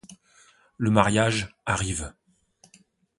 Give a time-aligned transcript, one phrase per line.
[0.79, 2.11] Le mariage arrive.